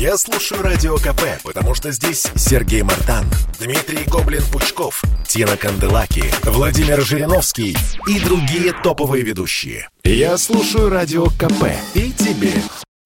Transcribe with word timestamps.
Я 0.00 0.16
слушаю 0.16 0.62
Радио 0.62 0.96
КП, 0.96 1.42
потому 1.44 1.74
что 1.74 1.92
здесь 1.92 2.26
Сергей 2.34 2.80
Мартан, 2.80 3.26
Дмитрий 3.58 4.06
Гоблин-Пучков, 4.06 5.02
Тина 5.28 5.58
Канделаки, 5.58 6.24
Владимир 6.42 7.02
Жириновский 7.02 7.76
и 8.08 8.18
другие 8.18 8.72
топовые 8.72 9.22
ведущие. 9.22 9.90
Я 10.02 10.38
слушаю 10.38 10.88
Радио 10.88 11.26
КП 11.26 11.66
и 11.92 12.12
тебе 12.12 12.54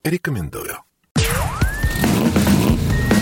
рекомендую. 0.05 0.79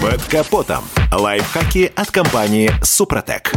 Под 0.02 0.22
капотом. 0.24 0.84
Лайфхаки 1.10 1.90
от 1.96 2.10
компании 2.10 2.70
«Супротек». 2.82 3.52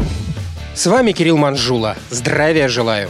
С 0.76 0.86
вами 0.86 1.12
Кирилл 1.12 1.36
Манжула. 1.36 1.98
Здравия 2.10 2.70
желаю. 2.70 3.10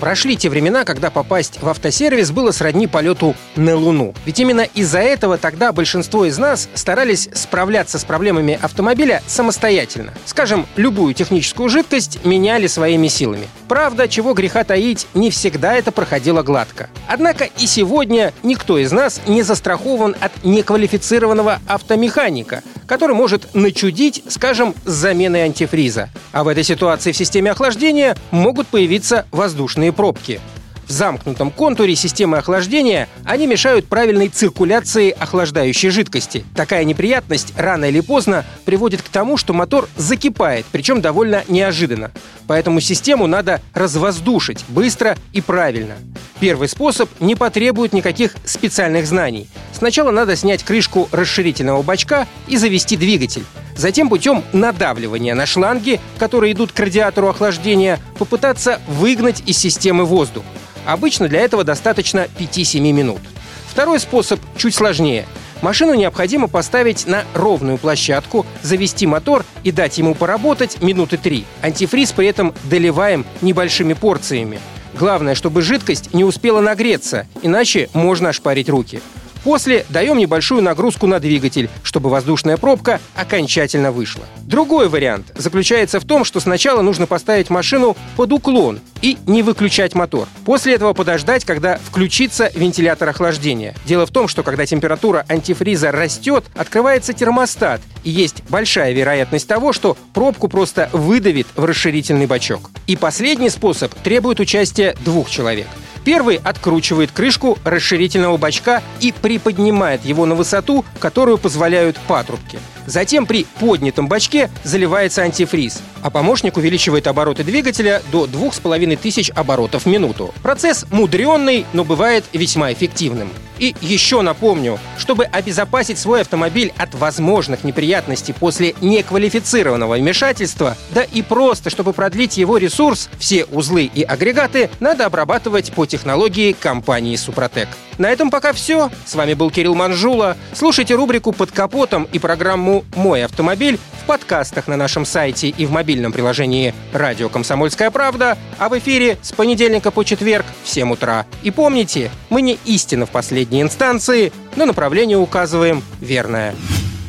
Прошли 0.00 0.36
те 0.36 0.48
времена, 0.48 0.84
когда 0.84 1.10
попасть 1.10 1.62
в 1.62 1.68
автосервис 1.68 2.30
было 2.30 2.50
сродни 2.50 2.86
полету 2.86 3.34
на 3.56 3.76
Луну. 3.76 4.14
Ведь 4.26 4.40
именно 4.40 4.62
из-за 4.62 4.98
этого 4.98 5.38
тогда 5.38 5.72
большинство 5.72 6.24
из 6.24 6.38
нас 6.38 6.68
старались 6.74 7.28
справляться 7.32 7.98
с 7.98 8.04
проблемами 8.04 8.58
автомобиля 8.60 9.22
самостоятельно. 9.26 10.12
Скажем, 10.26 10.66
любую 10.76 11.14
техническую 11.14 11.68
жидкость 11.68 12.24
меняли 12.24 12.66
своими 12.66 13.08
силами. 13.08 13.48
Правда, 13.68 14.08
чего 14.08 14.34
греха 14.34 14.64
таить, 14.64 15.06
не 15.14 15.30
всегда 15.30 15.74
это 15.74 15.92
проходило 15.92 16.42
гладко. 16.42 16.90
Однако 17.14 17.44
и 17.44 17.68
сегодня 17.68 18.32
никто 18.42 18.76
из 18.76 18.90
нас 18.90 19.20
не 19.28 19.44
застрахован 19.44 20.16
от 20.18 20.32
неквалифицированного 20.42 21.60
автомеханика, 21.68 22.64
который 22.88 23.14
может 23.14 23.54
начудить, 23.54 24.24
скажем, 24.28 24.74
с 24.84 24.90
заменой 24.90 25.42
антифриза. 25.44 26.08
А 26.32 26.42
в 26.42 26.48
этой 26.48 26.64
ситуации 26.64 27.12
в 27.12 27.16
системе 27.16 27.52
охлаждения 27.52 28.16
могут 28.32 28.66
появиться 28.66 29.26
воздушные 29.30 29.92
пробки. 29.92 30.40
В 30.86 30.90
замкнутом 30.90 31.50
контуре 31.50 31.96
системы 31.96 32.38
охлаждения 32.38 33.08
они 33.24 33.46
мешают 33.46 33.86
правильной 33.86 34.28
циркуляции 34.28 35.10
охлаждающей 35.10 35.90
жидкости. 35.90 36.44
Такая 36.54 36.84
неприятность 36.84 37.54
рано 37.56 37.86
или 37.86 38.00
поздно 38.00 38.44
приводит 38.64 39.02
к 39.02 39.08
тому, 39.08 39.36
что 39.36 39.52
мотор 39.54 39.88
закипает, 39.96 40.66
причем 40.70 41.00
довольно 41.00 41.44
неожиданно. 41.48 42.10
Поэтому 42.46 42.80
систему 42.80 43.26
надо 43.26 43.62
развоздушить 43.72 44.64
быстро 44.68 45.16
и 45.32 45.40
правильно. 45.40 45.94
Первый 46.40 46.68
способ 46.68 47.08
не 47.20 47.34
потребует 47.34 47.92
никаких 47.92 48.34
специальных 48.44 49.06
знаний. 49.06 49.48
Сначала 49.72 50.10
надо 50.10 50.36
снять 50.36 50.62
крышку 50.62 51.08
расширительного 51.10 51.82
бачка 51.82 52.26
и 52.48 52.56
завести 52.56 52.96
двигатель. 52.96 53.44
Затем 53.76 54.08
путем 54.08 54.44
надавливания 54.52 55.34
на 55.34 55.46
шланги, 55.46 56.00
которые 56.18 56.52
идут 56.52 56.72
к 56.72 56.78
радиатору 56.78 57.28
охлаждения, 57.28 57.98
попытаться 58.18 58.80
выгнать 58.86 59.42
из 59.46 59.58
системы 59.58 60.04
воздух. 60.04 60.44
Обычно 60.84 61.28
для 61.28 61.40
этого 61.40 61.64
достаточно 61.64 62.28
5-7 62.38 62.80
минут. 62.92 63.20
Второй 63.68 63.98
способ 64.00 64.40
чуть 64.56 64.74
сложнее. 64.74 65.26
Машину 65.62 65.94
необходимо 65.94 66.46
поставить 66.46 67.06
на 67.06 67.24
ровную 67.32 67.78
площадку, 67.78 68.44
завести 68.62 69.06
мотор 69.06 69.44
и 69.62 69.72
дать 69.72 69.96
ему 69.98 70.14
поработать 70.14 70.82
минуты 70.82 71.16
три. 71.16 71.46
Антифриз 71.62 72.12
при 72.12 72.26
этом 72.26 72.54
доливаем 72.64 73.24
небольшими 73.40 73.94
порциями. 73.94 74.60
Главное, 74.92 75.34
чтобы 75.34 75.62
жидкость 75.62 76.14
не 76.14 76.22
успела 76.22 76.60
нагреться, 76.60 77.26
иначе 77.42 77.88
можно 77.94 78.28
ошпарить 78.28 78.68
руки. 78.68 79.00
После 79.44 79.84
даем 79.90 80.16
небольшую 80.16 80.62
нагрузку 80.62 81.06
на 81.06 81.20
двигатель, 81.20 81.68
чтобы 81.82 82.08
воздушная 82.08 82.56
пробка 82.56 82.98
окончательно 83.14 83.92
вышла. 83.92 84.24
Другой 84.42 84.88
вариант 84.88 85.32
заключается 85.36 86.00
в 86.00 86.04
том, 86.04 86.24
что 86.24 86.40
сначала 86.40 86.80
нужно 86.80 87.06
поставить 87.06 87.50
машину 87.50 87.94
под 88.16 88.32
уклон 88.32 88.80
и 89.02 89.18
не 89.26 89.42
выключать 89.42 89.94
мотор. 89.94 90.26
После 90.46 90.74
этого 90.74 90.94
подождать, 90.94 91.44
когда 91.44 91.76
включится 91.76 92.50
вентилятор 92.54 93.10
охлаждения. 93.10 93.74
Дело 93.84 94.06
в 94.06 94.10
том, 94.10 94.28
что 94.28 94.42
когда 94.42 94.64
температура 94.64 95.26
антифриза 95.28 95.92
растет, 95.92 96.44
открывается 96.54 97.12
термостат, 97.12 97.82
и 98.02 98.10
есть 98.10 98.42
большая 98.48 98.92
вероятность 98.92 99.46
того, 99.46 99.74
что 99.74 99.96
пробку 100.14 100.48
просто 100.48 100.88
выдавит 100.92 101.46
в 101.54 101.64
расширительный 101.64 102.26
бачок. 102.26 102.70
И 102.86 102.96
последний 102.96 103.50
способ 103.50 103.92
требует 103.94 104.40
участия 104.40 104.96
двух 105.04 105.28
человек. 105.28 105.66
Первый 106.04 106.36
откручивает 106.36 107.10
крышку 107.10 107.58
расширительного 107.64 108.36
бачка 108.36 108.82
и 109.00 109.12
приподнимает 109.12 110.04
его 110.04 110.26
на 110.26 110.34
высоту, 110.34 110.84
которую 110.98 111.38
позволяют 111.38 111.96
патрубки. 112.06 112.58
Затем 112.86 113.24
при 113.24 113.46
поднятом 113.58 114.08
бачке 114.08 114.50
заливается 114.62 115.22
антифриз, 115.22 115.80
а 116.02 116.10
помощник 116.10 116.58
увеличивает 116.58 117.06
обороты 117.06 117.42
двигателя 117.42 118.02
до 118.12 118.26
2500 118.26 119.36
оборотов 119.36 119.84
в 119.84 119.88
минуту. 119.88 120.34
Процесс 120.42 120.84
мудренный, 120.90 121.64
но 121.72 121.84
бывает 121.84 122.24
весьма 122.32 122.72
эффективным. 122.72 123.30
И 123.64 123.74
еще 123.80 124.20
напомню, 124.20 124.78
чтобы 124.98 125.24
обезопасить 125.24 125.98
свой 125.98 126.20
автомобиль 126.20 126.70
от 126.76 126.94
возможных 126.94 127.64
неприятностей 127.64 128.34
после 128.34 128.74
неквалифицированного 128.82 129.94
вмешательства, 129.94 130.76
да 130.90 131.02
и 131.02 131.22
просто, 131.22 131.70
чтобы 131.70 131.94
продлить 131.94 132.36
его 132.36 132.58
ресурс, 132.58 133.08
все 133.18 133.46
узлы 133.46 133.84
и 133.84 134.02
агрегаты 134.02 134.68
надо 134.80 135.06
обрабатывать 135.06 135.72
по 135.72 135.86
технологии 135.86 136.52
компании 136.52 137.16
«Супротек». 137.16 137.68
На 137.96 138.10
этом 138.10 138.30
пока 138.30 138.52
все. 138.52 138.90
С 139.06 139.14
вами 139.14 139.34
был 139.34 139.50
Кирилл 139.50 139.74
Манжула. 139.74 140.36
Слушайте 140.52 140.94
рубрику 140.94 141.32
«Под 141.32 141.50
капотом» 141.52 142.06
и 142.12 142.18
программу 142.18 142.84
«Мой 142.96 143.24
автомобиль» 143.24 143.78
в 144.02 144.06
подкастах 144.06 144.68
на 144.68 144.76
нашем 144.76 145.06
сайте 145.06 145.48
и 145.48 145.64
в 145.64 145.70
мобильном 145.70 146.12
приложении 146.12 146.74
«Радио 146.92 147.30
Комсомольская 147.30 147.90
правда», 147.90 148.36
а 148.58 148.68
в 148.68 148.78
эфире 148.78 149.16
с 149.22 149.32
понедельника 149.32 149.90
по 149.90 150.04
четверг 150.04 150.44
в 150.62 150.68
7 150.68 150.92
утра. 150.92 151.24
И 151.42 151.50
помните, 151.50 152.10
мы 152.28 152.42
не 152.42 152.58
истина 152.66 153.06
в 153.06 153.10
последней 153.54 153.62
инстанции, 153.62 154.32
но 154.56 154.66
направление 154.66 155.16
указываем 155.16 155.82
верное. 156.00 156.54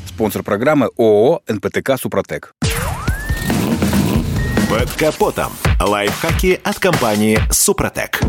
Спонсор 0.08 0.44
программы 0.44 0.90
ООО 0.98 1.42
«НПТК 1.48 1.98
Супротек». 2.00 2.54
Под 4.70 4.92
капотом. 4.92 5.52
Лайфхаки 5.80 6.60
от 6.64 6.80
компании 6.80 7.40
«Супротек». 7.52 8.22